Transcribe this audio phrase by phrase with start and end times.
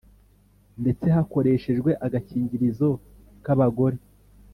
[0.81, 2.89] ndetse hakoreshejwe agakingirizo
[3.43, 3.97] ka bagore.